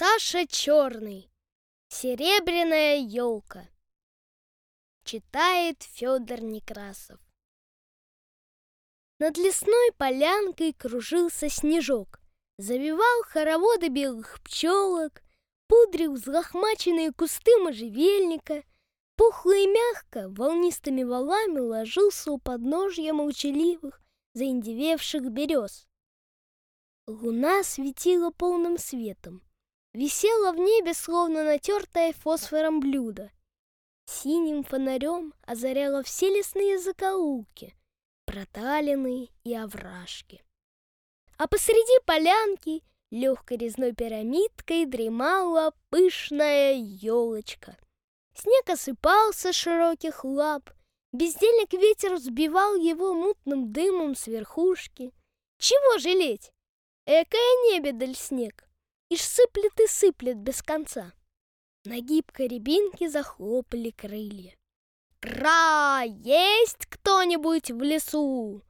Саша 0.00 0.46
Черный. 0.46 1.30
Серебряная 1.90 2.96
елка. 2.96 3.68
Читает 5.04 5.82
Федор 5.82 6.40
Некрасов. 6.40 7.20
Над 9.18 9.36
лесной 9.36 9.92
полянкой 9.98 10.72
кружился 10.72 11.50
снежок, 11.50 12.18
Завивал 12.56 13.24
хороводы 13.24 13.88
белых 13.88 14.40
пчелок, 14.42 15.22
Пудрил 15.66 16.14
взлохмаченные 16.14 17.12
кусты 17.12 17.54
можжевельника, 17.58 18.64
Пухло 19.16 19.54
и 19.54 19.66
мягко 19.66 20.30
волнистыми 20.30 21.02
валами 21.02 21.58
Ложился 21.58 22.32
у 22.32 22.38
подножья 22.38 23.12
молчаливых, 23.12 24.00
Заиндевевших 24.32 25.30
берез. 25.30 25.86
Луна 27.06 27.62
светила 27.62 28.30
полным 28.30 28.78
светом, 28.78 29.42
Висела 29.92 30.52
в 30.52 30.58
небе, 30.58 30.94
словно 30.94 31.42
натертое 31.42 32.12
фосфором 32.12 32.80
блюдо. 32.80 33.30
Синим 34.06 34.62
фонарем 34.62 35.34
озаряла 35.42 36.02
все 36.02 36.28
лесные 36.28 36.78
закоулки, 36.78 37.74
Проталины 38.24 39.28
и 39.42 39.54
овражки. 39.54 40.44
А 41.36 41.48
посреди 41.48 42.04
полянки 42.04 42.84
легкой 43.10 43.56
резной 43.56 43.92
пирамидкой 43.92 44.86
дремала 44.86 45.72
пышная 45.90 46.74
елочка. 46.74 47.76
Снег 48.34 48.70
осыпался 48.70 49.52
с 49.52 49.56
широких 49.56 50.24
лап, 50.24 50.70
бездельник 51.12 51.72
ветер 51.72 52.14
взбивал 52.14 52.76
его 52.76 53.12
мутным 53.12 53.72
дымом 53.72 54.14
с 54.14 54.28
верхушки. 54.28 55.12
Чего 55.58 55.98
жалеть? 55.98 56.52
Экая 57.06 57.72
небедаль 57.72 58.14
снег, 58.14 58.69
Ишь 59.10 59.24
сыплет 59.24 59.78
и 59.80 59.88
сыплет 59.88 60.36
без 60.36 60.62
конца. 60.62 61.12
На 61.84 62.00
гибкой 62.00 62.46
рябинке 62.46 63.10
захлопали 63.10 63.90
крылья. 63.90 64.56
«Кра! 65.18 66.02
Есть 66.04 66.86
кто-нибудь 66.86 67.72
в 67.72 67.82
лесу?» 67.82 68.62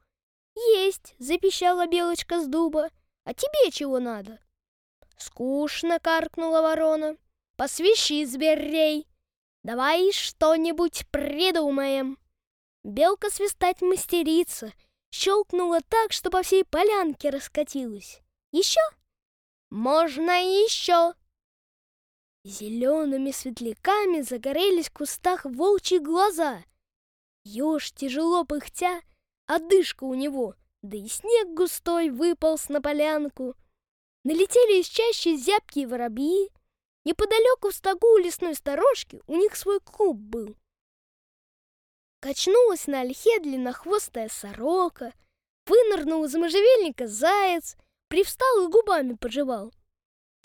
«Есть!»— 0.55 1.15
запищала 1.19 1.85
белочка 1.85 2.41
с 2.41 2.47
дуба. 2.47 2.89
«А 3.23 3.35
тебе 3.35 3.69
чего 3.71 3.99
надо?» 3.99 4.39
«Скучно!»— 5.15 5.99
каркнула 6.01 6.61
ворона. 6.61 7.17
«Посвищи 7.55 8.25
зверей! 8.25 9.07
Давай 9.63 10.11
что-нибудь 10.11 11.05
придумаем!» 11.11 12.17
Белка 12.83 13.29
свистать 13.29 13.81
мастерица, 13.81 14.73
щелкнула 15.11 15.81
так, 15.81 16.11
что 16.11 16.31
по 16.31 16.41
всей 16.41 16.65
полянке 16.65 17.29
раскатилась. 17.29 18.21
«Еще?» 18.51 18.81
«Можно 19.71 20.31
еще!» 20.65 21.13
Зелеными 22.43 23.31
светляками 23.31 24.19
загорелись 24.19 24.89
в 24.89 24.93
кустах 24.93 25.45
волчьи 25.45 25.97
глаза. 25.97 26.61
Еж, 27.45 27.93
тяжело 27.93 28.43
пыхтя, 28.43 29.01
одышка 29.45 30.03
у 30.03 30.13
него, 30.13 30.55
да 30.81 30.97
и 30.97 31.07
снег 31.07 31.53
густой 31.53 32.09
выполз 32.09 32.67
на 32.67 32.81
полянку. 32.81 33.55
Налетели 34.25 34.81
из 34.81 34.87
чащи 34.87 35.37
зябкие 35.37 35.87
воробьи. 35.87 36.51
Неподалеку 37.05 37.69
в 37.69 37.73
стогу 37.73 38.07
у 38.07 38.17
лесной 38.17 38.55
сторожки 38.55 39.23
у 39.25 39.37
них 39.37 39.55
свой 39.55 39.79
клуб 39.79 40.17
был. 40.17 40.57
Качнулась 42.19 42.87
на 42.87 43.01
ольхе 43.01 43.39
длиннохвостая 43.39 44.27
сорока, 44.27 45.13
вынырнул 45.65 46.25
из 46.25 46.35
можжевельника 46.35 47.07
заяц— 47.07 47.77
привстал 48.11 48.65
и 48.65 48.67
губами 48.67 49.13
пожевал. 49.13 49.73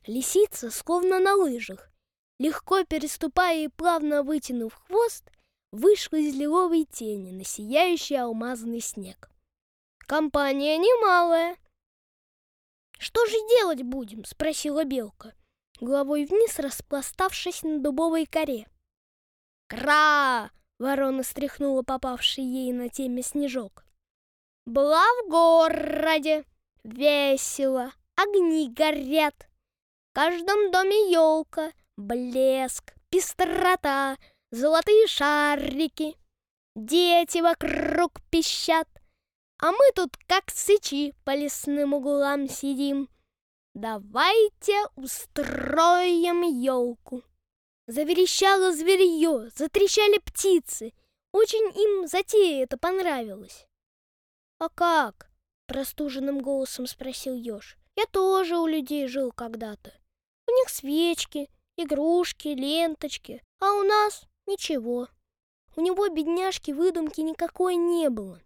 Лисица, 0.07 0.71
словно 0.71 1.19
на 1.19 1.35
лыжах, 1.35 1.91
легко 2.39 2.85
переступая 2.85 3.65
и 3.65 3.69
плавно 3.69 4.23
вытянув 4.23 4.73
хвост, 4.73 5.29
вышла 5.73 6.17
из 6.17 6.37
лиловой 6.37 6.85
тени 6.85 7.33
на 7.33 7.43
сияющий 7.43 8.15
алмазный 8.15 8.79
снег. 8.79 9.29
Компания 9.99 10.79
немалая. 10.79 11.57
«Что 13.01 13.27
же 13.27 13.37
делать 13.49 13.83
будем?»— 13.83 14.25
спросила 14.25 14.85
белка, 14.85 15.35
головой 15.81 16.25
вниз 16.25 16.61
распластавшись 16.61 17.65
на 17.65 17.81
дубовой 17.81 18.27
коре. 18.27 18.69
«Кра!»— 19.67 20.53
ворона 20.79 21.25
стряхнула 21.25 21.83
попавший 21.83 22.45
ей 22.45 22.73
на 22.73 22.91
теме 22.91 23.23
снежок. 23.23 23.85
«Была 24.67 25.05
в 25.25 25.29
городе!» 25.29 26.45
Весело, 26.87 27.93
огни 28.15 28.71
горят. 28.71 29.49
В 30.09 30.15
каждом 30.15 30.71
доме 30.71 31.11
елка, 31.11 31.73
блеск, 31.97 32.95
пестрота, 33.11 34.17
золотые 34.53 35.09
шарики. 35.09 36.17
Дети 36.77 37.39
вокруг 37.39 38.21
пищат, 38.31 38.87
а 39.59 39.73
мы 39.73 39.91
тут 39.97 40.17
как 40.29 40.45
сычи 40.53 41.13
по 41.25 41.35
лесным 41.35 41.93
углам 41.93 42.49
сидим. 42.49 43.09
Давайте 43.75 44.81
устроим 44.95 46.43
елку. 46.43 47.25
Заверещало 47.89 48.73
зверье, 48.73 49.51
затрещали 49.57 50.19
птицы. 50.19 50.93
Очень 51.33 51.69
им 51.77 52.07
затея 52.07 52.63
это 52.63 52.79
понравилось. 52.79 53.67
А 54.61 54.69
как? 54.69 55.26
Простуженным 55.67 56.41
голосом 56.41 56.87
спросил 56.87 57.35
Ёж. 57.35 57.77
Я 57.97 58.07
тоже 58.07 58.59
у 58.59 58.67
людей 58.67 59.09
жил 59.09 59.33
когда-то. 59.33 59.93
У 60.47 60.51
них 60.53 60.69
свечки, 60.69 61.49
игрушки, 61.77 62.49
ленточки, 62.49 63.43
а 63.59 63.73
у 63.73 63.83
нас 63.83 64.25
ничего. 64.47 65.09
У 65.75 65.81
него, 65.81 66.09
бедняжки, 66.09 66.73
выдумки 66.73 67.21
никакой 67.21 67.77
не 67.77 68.09
было. 68.11 68.41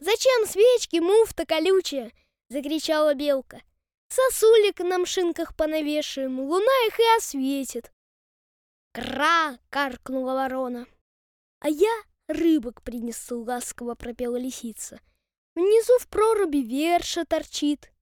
«Зачем 0.00 0.46
свечки, 0.46 0.96
муфта 0.96 1.46
колючая?»— 1.46 2.12
закричала 2.48 3.14
белка. 3.14 3.62
«Сосулек 4.08 4.80
на 4.80 4.98
мшинках 4.98 5.54
понавешаем, 5.56 6.40
луна 6.40 6.86
их 6.88 6.98
и 6.98 7.16
осветит». 7.16 7.92
«Кра!»— 8.92 9.58
каркнула 9.70 10.34
ворона. 10.34 10.86
«А 11.60 11.68
я 11.68 11.94
рыбок 12.26 12.82
принесу»,— 12.82 13.44
ласково 13.46 13.94
пропела 13.94 14.36
лисица. 14.36 15.00
Внизу 15.54 15.98
в 15.98 16.08
проруби 16.08 16.58
верша 16.58 17.24
торчит. 17.24 17.92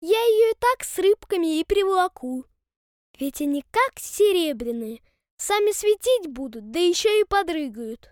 Я 0.00 0.20
ее 0.20 0.52
и 0.52 0.54
так 0.58 0.84
с 0.84 0.98
рыбками 0.98 1.58
и 1.58 1.64
приволоку. 1.64 2.44
Ведь 3.18 3.40
они 3.40 3.62
как 3.70 3.98
серебряные, 3.98 5.02
сами 5.38 5.72
светить 5.72 6.28
будут, 6.28 6.70
да 6.70 6.78
еще 6.78 7.20
и 7.20 7.24
подрыгают. 7.24 8.10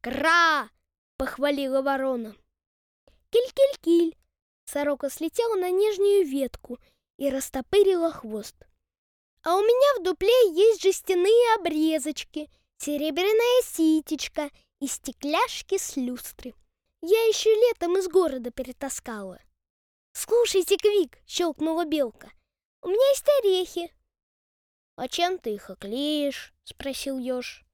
«Кра!»— 0.00 0.70
похвалила 1.18 1.82
ворона. 1.82 2.34
«Киль-киль-киль!» 3.30 4.16
Сорока 4.64 5.10
слетела 5.10 5.54
на 5.54 5.70
нижнюю 5.70 6.26
ветку 6.26 6.78
и 7.18 7.28
растопырила 7.28 8.10
хвост. 8.10 8.56
«А 9.42 9.56
у 9.56 9.60
меня 9.60 10.00
в 10.00 10.02
дупле 10.02 10.28
есть 10.52 10.82
жестяные 10.82 11.54
обрезочки, 11.56 12.50
серебряная 12.78 13.62
ситечка 13.62 14.50
и 14.80 14.86
стекляшки 14.86 15.78
с 15.78 15.96
люстры. 15.96 16.54
Я 17.02 17.22
еще 17.26 17.50
летом 17.54 17.98
из 17.98 18.08
города 18.08 18.50
перетаскала. 18.50 19.40
«Слушайте, 20.12 20.76
Квик!»— 20.78 21.18
щелкнула 21.26 21.84
белка. 21.84 22.30
«У 22.82 22.88
меня 22.88 23.08
есть 23.10 23.28
орехи!» 23.40 23.94
«А 24.96 25.08
чем 25.08 25.38
ты 25.38 25.54
их 25.54 25.68
оклеишь?»— 25.68 26.54
спросил 26.64 27.18
еж. 27.18 27.66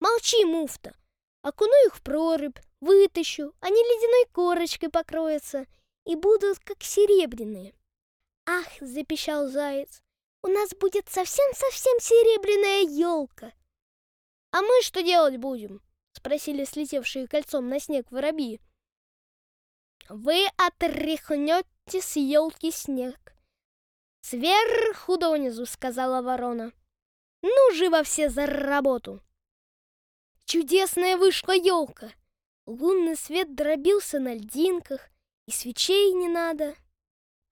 «Молчи, 0.00 0.44
муфта! 0.44 0.96
Окуну 1.42 1.86
их 1.86 1.96
в 1.96 2.02
прорубь, 2.02 2.58
вытащу, 2.80 3.54
они 3.60 3.76
ледяной 3.76 4.26
корочкой 4.32 4.90
покроются 4.90 5.66
и 6.04 6.16
будут 6.16 6.58
как 6.58 6.82
серебряные». 6.82 7.74
«Ах!»— 8.46 8.66
запищал 8.80 9.46
заяц. 9.46 10.02
«У 10.42 10.48
нас 10.48 10.70
будет 10.74 11.08
совсем-совсем 11.08 12.00
серебряная 12.00 12.82
елка!» 12.82 13.52
«А 14.50 14.62
мы 14.62 14.82
что 14.82 15.02
делать 15.02 15.36
будем?»— 15.36 15.80
спросили 16.24 16.64
слетевшие 16.64 17.28
кольцом 17.28 17.68
на 17.68 17.78
снег 17.78 18.10
воробьи. 18.10 18.58
Вы 20.08 20.46
отряхнете 20.56 22.00
с 22.00 22.16
елки 22.16 22.70
снег. 22.70 23.34
Сверху 24.22 25.18
донизу, 25.18 25.66
сказала 25.66 26.22
ворона. 26.22 26.72
Ну, 27.42 27.74
живо 27.74 28.02
все 28.04 28.30
за 28.30 28.46
работу. 28.46 29.20
Чудесная 30.46 31.18
вышла 31.18 31.52
елка. 31.52 32.10
Лунный 32.64 33.16
свет 33.16 33.54
дробился 33.54 34.18
на 34.18 34.32
льдинках, 34.34 35.10
и 35.46 35.50
свечей 35.50 36.14
не 36.14 36.28
надо. 36.28 36.74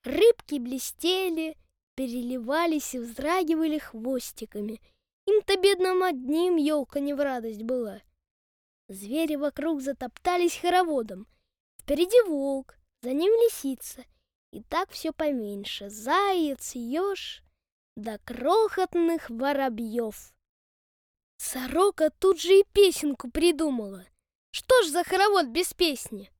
Рыбки 0.02 0.58
блестели, 0.58 1.58
переливались 1.94 2.94
и 2.94 3.00
вздрагивали 3.00 3.76
хвостиками. 3.76 4.80
Им-то 5.26 5.58
бедным 5.58 6.02
одним 6.02 6.56
елка 6.56 7.00
не 7.00 7.12
в 7.12 7.20
радость 7.20 7.64
была. 7.64 8.00
Звери 8.92 9.36
вокруг 9.36 9.80
затоптались 9.80 10.56
хороводом— 10.56 11.26
Впереди 11.82 12.22
волк, 12.28 12.76
за 13.02 13.12
ним 13.12 13.32
лисица. 13.42 14.04
И 14.52 14.62
так 14.62 14.90
все 14.90 15.12
поменьше. 15.12 15.90
Заяц, 15.90 16.74
еж. 16.74 17.42
до 17.96 18.18
крохотных 18.20 19.28
воробьев. 19.28 20.32
Сорока 21.38 22.10
тут 22.10 22.40
же 22.40 22.60
и 22.60 22.64
песенку 22.72 23.30
придумала. 23.30 24.06
Что 24.52 24.82
ж 24.82 24.86
за 24.86 25.02
хоровод 25.02 25.48
без 25.48 25.74
песни? 25.74 26.30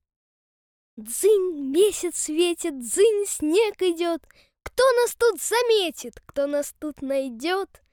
Дзынь, 0.95 1.71
месяц 1.71 2.15
светит, 2.15 2.79
дзынь, 2.79 3.25
снег 3.27 3.81
идет. 3.81 4.23
Кто 4.63 4.83
нас 5.01 5.15
тут 5.15 5.41
заметит, 5.41 6.21
кто 6.25 6.47
нас 6.47 6.73
тут 6.79 7.01
найдет? 7.01 7.83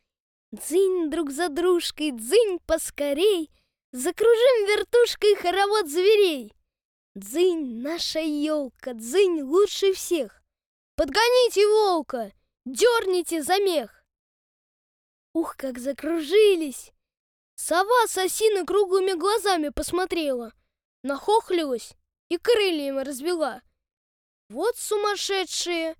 Дзынь 0.52 1.10
друг 1.10 1.30
за 1.32 1.48
дружкой, 1.48 2.12
дзынь 2.12 2.60
поскорей, 2.66 3.50
Закружим 3.92 4.66
вертушкой 4.66 5.34
хоровод 5.34 5.88
зверей. 5.88 6.54
Дзынь, 7.14 7.82
наша 7.82 8.20
елка, 8.20 8.94
дзынь 8.94 9.42
лучше 9.42 9.92
всех. 9.94 10.42
Подгоните 10.94 11.66
волка, 11.66 12.32
дерните 12.64 13.42
за 13.42 13.58
мех. 13.58 14.04
Ух, 15.32 15.56
как 15.56 15.78
закружились! 15.78 16.92
Сова 17.56 18.06
с 18.06 18.16
осины 18.16 18.64
круглыми 18.64 19.12
глазами 19.12 19.70
посмотрела, 19.70 20.52
нахохлилась 21.02 21.94
и 22.28 22.38
крыльями 22.38 23.00
развела. 23.00 23.60
Вот 24.48 24.76
сумасшедшие! 24.76 25.96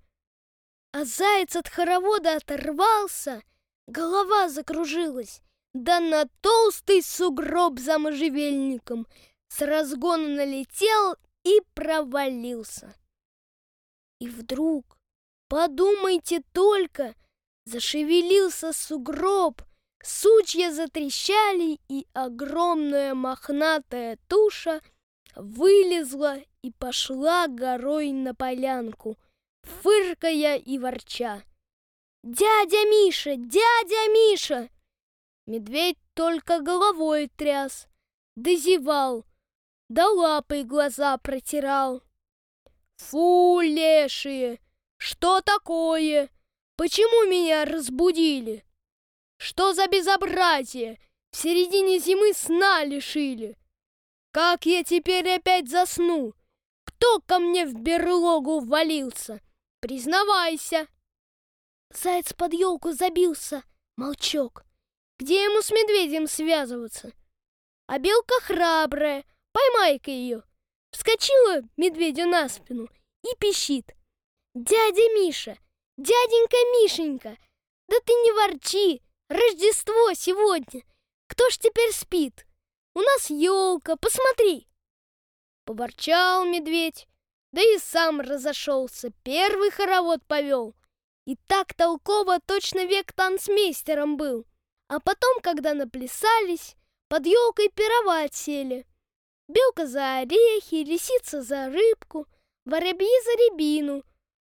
А 0.93 1.03
заяц 1.03 1.55
от 1.55 1.67
хоровода 1.67 2.37
оторвался, 2.37 3.43
голова 3.87 4.49
закружилась, 4.49 5.41
да 5.73 5.99
на 5.99 6.27
толстый 6.41 7.01
сугроб 7.01 7.79
за 7.79 7.97
можжевельником 7.97 9.07
с 9.47 9.61
разгона 9.61 10.27
налетел 10.27 11.15
и 11.43 11.61
провалился. 11.73 12.95
И 14.19 14.27
вдруг, 14.27 14.97
подумайте 15.47 16.43
только, 16.53 17.15
зашевелился 17.65 18.73
сугроб, 18.73 19.61
сучья 20.03 20.71
затрещали, 20.71 21.79
и 21.87 22.05
огромная 22.13 23.13
мохнатая 23.15 24.17
туша 24.27 24.81
вылезла 25.35 26.37
и 26.61 26.71
пошла 26.71 27.47
горой 27.47 28.11
на 28.11 28.35
полянку, 28.35 29.17
фыркая 29.63 30.57
и 30.57 30.77
ворча. 30.77 31.43
«Дядя 32.23 32.85
Миша! 32.89 33.35
Дядя 33.35 34.11
Миша!» 34.13 34.69
Медведь 35.51 35.97
только 36.13 36.61
головой 36.61 37.29
тряс, 37.35 37.89
да 38.37 38.55
зевал, 38.55 39.25
да 39.89 40.07
лапой 40.07 40.63
глаза 40.63 41.17
протирал. 41.17 42.01
Фу, 42.95 43.59
лешие, 43.59 44.61
что 44.95 45.41
такое? 45.41 46.29
Почему 46.77 47.29
меня 47.29 47.65
разбудили? 47.65 48.63
Что 49.35 49.73
за 49.73 49.87
безобразие? 49.87 51.01
В 51.31 51.35
середине 51.35 51.99
зимы 51.99 52.31
сна 52.33 52.85
лишили. 52.85 53.57
Как 54.31 54.65
я 54.65 54.85
теперь 54.85 55.29
опять 55.29 55.69
засну? 55.69 56.33
Кто 56.85 57.19
ко 57.25 57.39
мне 57.39 57.65
в 57.65 57.73
берлогу 57.73 58.61
ввалился? 58.61 59.41
Признавайся. 59.81 60.87
Заяц 61.89 62.31
под 62.31 62.53
елку 62.53 62.93
забился. 62.93 63.63
Молчок. 63.97 64.63
Где 65.21 65.43
ему 65.43 65.61
с 65.61 65.69
медведем 65.69 66.25
связываться? 66.25 67.13
А 67.85 67.99
белка 67.99 68.33
храбрая, 68.41 69.23
поймай-ка 69.51 70.09
ее. 70.09 70.41
Вскочила 70.89 71.61
медведю 71.77 72.25
на 72.25 72.49
спину 72.49 72.89
и 73.21 73.35
пищит. 73.37 73.93
Дядя 74.55 75.13
Миша, 75.13 75.59
дяденька 75.95 76.57
Мишенька, 76.73 77.37
да 77.87 77.97
ты 78.03 78.13
не 78.13 78.31
ворчи, 78.31 79.03
Рождество 79.29 80.11
сегодня. 80.15 80.81
Кто 81.27 81.51
ж 81.51 81.59
теперь 81.59 81.93
спит? 81.93 82.47
У 82.95 83.01
нас 83.01 83.29
елка, 83.29 83.97
посмотри. 83.97 84.67
Поворчал 85.65 86.45
медведь, 86.45 87.07
да 87.51 87.61
и 87.61 87.77
сам 87.77 88.21
разошелся, 88.21 89.11
первый 89.21 89.69
хоровод 89.69 90.25
повел. 90.25 90.73
И 91.27 91.35
так 91.45 91.75
толково 91.75 92.39
точно 92.39 92.85
век 92.85 93.13
танцмейстером 93.13 94.17
был. 94.17 94.47
А 94.91 94.99
потом, 94.99 95.39
когда 95.41 95.73
наплясались, 95.73 96.75
под 97.07 97.25
елкой 97.25 97.69
пировать 97.69 98.33
сели. 98.33 98.85
Белка 99.47 99.87
за 99.87 100.17
орехи, 100.17 100.83
лисица 100.83 101.41
за 101.41 101.69
рыбку, 101.69 102.27
воробьи 102.65 103.23
за 103.23 103.31
рябину, 103.31 104.03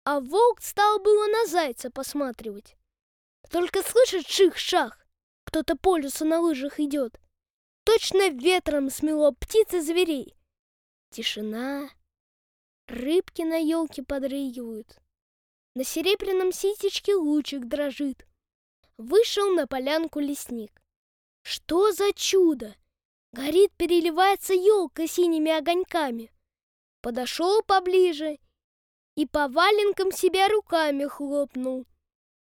а 0.03 0.19
волк 0.19 0.61
стал 0.61 0.99
было 0.99 1.25
на 1.25 1.47
зайца 1.47 1.89
посматривать. 1.89 2.77
Только 3.49 3.81
слышит 3.81 4.27
ших-шах, 4.27 5.07
кто-то 5.43 5.75
по 5.75 5.97
лесу 5.97 6.23
на 6.23 6.39
лыжах 6.39 6.79
идет. 6.79 7.19
Точно 7.83 8.29
ветром 8.29 8.91
смело 8.91 9.31
птиц 9.31 9.73
и 9.73 9.79
зверей. 9.79 10.35
Тишина. 11.09 11.89
Рыбки 12.87 13.41
на 13.41 13.57
елке 13.57 14.03
подрыгивают. 14.03 14.99
На 15.73 15.83
серебряном 15.83 16.51
ситечке 16.51 17.15
лучик 17.15 17.65
дрожит 17.65 18.26
вышел 18.97 19.53
на 19.53 19.67
полянку 19.67 20.19
лесник. 20.19 20.81
Что 21.43 21.91
за 21.91 22.13
чудо! 22.13 22.75
Горит, 23.31 23.71
переливается 23.77 24.53
елка 24.53 25.07
синими 25.07 25.51
огоньками. 25.51 26.31
Подошел 27.01 27.61
поближе 27.63 28.39
и 29.15 29.25
по 29.25 29.47
валенкам 29.47 30.11
себя 30.11 30.47
руками 30.47 31.05
хлопнул. 31.05 31.85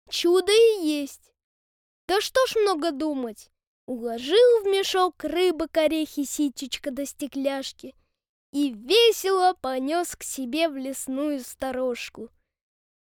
Чудо 0.08 0.52
и 0.52 0.86
есть. 0.86 1.32
Да 2.06 2.20
что 2.20 2.44
ж 2.46 2.56
много 2.56 2.92
думать. 2.92 3.50
Уложил 3.86 4.62
в 4.62 4.66
мешок 4.66 5.24
рыбок 5.24 5.76
орехи 5.76 6.24
ситечка 6.24 6.90
до 6.90 7.04
стекляшки 7.04 7.94
и 8.52 8.72
весело 8.72 9.54
понес 9.60 10.14
к 10.16 10.22
себе 10.22 10.68
в 10.68 10.76
лесную 10.76 11.40
сторожку. 11.40 12.30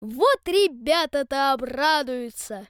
Вот 0.00 0.40
ребята-то 0.46 1.52
обрадуются! 1.52 2.66